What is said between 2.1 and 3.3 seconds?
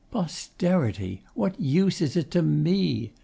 it to ME?